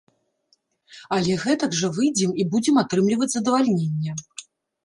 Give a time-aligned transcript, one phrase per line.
[1.17, 4.19] Але гэтак жа выйдзем і будзем атрымліваць задавальненне.